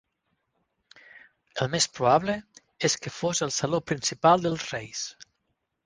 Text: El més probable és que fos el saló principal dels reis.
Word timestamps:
El 1.65 1.69
més 1.75 1.87
probable 1.99 2.39
és 2.91 2.99
que 3.05 3.15
fos 3.21 3.45
el 3.49 3.55
saló 3.61 3.85
principal 3.93 4.49
dels 4.49 4.69
reis. 4.75 5.07